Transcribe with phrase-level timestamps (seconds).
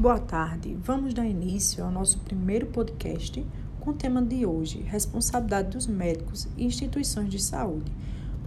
[0.00, 0.74] Boa tarde.
[0.82, 3.46] Vamos dar início ao nosso primeiro podcast
[3.80, 7.92] com o tema de hoje: responsabilidade dos médicos e instituições de saúde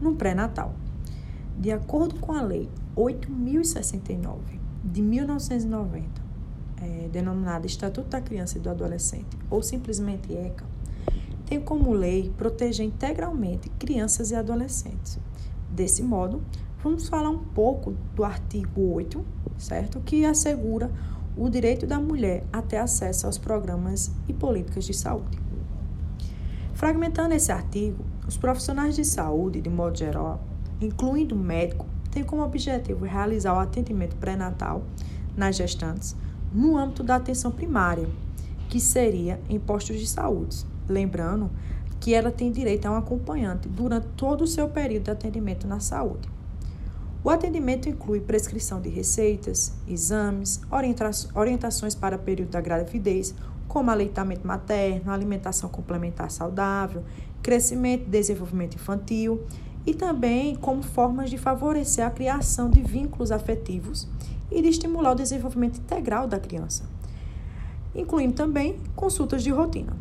[0.01, 0.73] no pré-natal.
[1.55, 6.07] De acordo com a Lei 8069 de 1990,
[6.81, 10.65] é, denominada Estatuto da Criança e do Adolescente, ou simplesmente ECA,
[11.45, 15.19] tem como lei proteger integralmente crianças e adolescentes.
[15.69, 16.41] Desse modo,
[16.83, 19.23] vamos falar um pouco do artigo 8,
[19.59, 19.99] certo?
[19.99, 20.89] Que assegura
[21.35, 25.39] o direito da mulher a ter acesso aos programas e políticas de saúde.
[26.73, 30.43] Fragmentando esse artigo, os profissionais de saúde, de modo geral,
[30.81, 34.83] incluindo o médico, têm como objetivo realizar o atendimento pré-natal
[35.35, 36.15] nas gestantes
[36.53, 38.07] no âmbito da atenção primária,
[38.69, 40.65] que seria em postos de saúde.
[40.87, 41.49] Lembrando
[41.99, 45.79] que ela tem direito a um acompanhante durante todo o seu período de atendimento na
[45.79, 46.27] saúde.
[47.23, 50.59] O atendimento inclui prescrição de receitas, exames,
[51.33, 53.33] orientações para o período da gravidez,
[53.65, 57.01] como aleitamento materno, alimentação complementar saudável,
[57.41, 59.41] crescimento e desenvolvimento infantil,
[59.85, 64.07] e também como formas de favorecer a criação de vínculos afetivos
[64.51, 66.83] e de estimular o desenvolvimento integral da criança,
[67.95, 69.95] incluindo também consultas de rotina.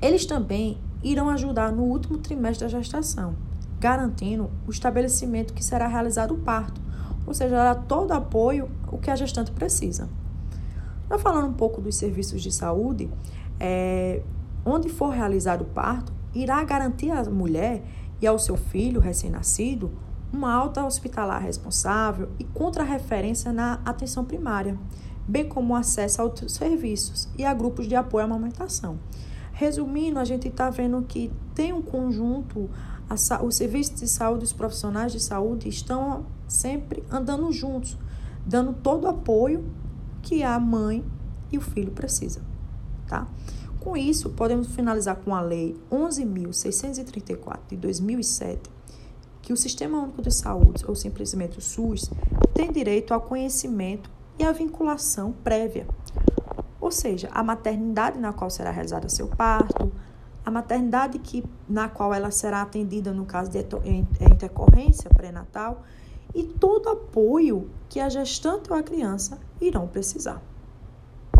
[0.00, 3.34] Eles também irão ajudar no último trimestre da gestação,
[3.78, 6.80] garantindo o estabelecimento que será realizado o parto,
[7.26, 10.08] ou seja, dará todo apoio o que a gestante precisa.
[11.08, 13.10] Já falando um pouco dos serviços de saúde,
[13.60, 14.22] é,
[14.64, 17.82] onde for realizado o parto, irá garantir à mulher
[18.20, 19.92] e ao seu filho recém-nascido
[20.32, 24.76] uma alta hospitalar responsável e contra-referência na atenção primária,
[25.28, 28.98] bem como acesso a outros serviços e a grupos de apoio à amamentação.
[29.52, 32.68] Resumindo, a gente está vendo que tem um conjunto
[33.08, 37.96] a, os serviços de saúde, os profissionais de saúde estão sempre andando juntos,
[38.46, 39.64] dando todo o apoio
[40.22, 41.04] que a mãe
[41.52, 42.42] e o filho precisam,
[43.06, 43.28] tá?
[43.80, 48.70] Com isso, podemos finalizar com a Lei 11.634 de 2007,
[49.42, 52.10] que o Sistema Único de Saúde, ou simplesmente o SUS,
[52.54, 55.86] tem direito ao conhecimento e à vinculação prévia.
[56.80, 59.92] Ou seja, a maternidade na qual será realizado seu parto,
[60.44, 63.58] a maternidade que, na qual ela será atendida no caso de
[64.20, 65.82] intercorrência pré-natal
[66.34, 70.42] e todo apoio que a gestante ou a criança irão precisar.